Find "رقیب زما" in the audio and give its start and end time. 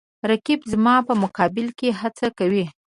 0.29-0.95